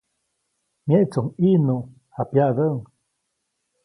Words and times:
Myeʼtsaʼuŋ 0.87 1.27
ʼIʼnu, 1.41 1.75
japyaʼtyaʼuŋ. 2.13 2.77